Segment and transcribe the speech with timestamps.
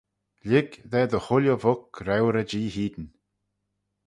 [0.49, 3.07] Lhig dy chooilley vuck reuyrey jee hene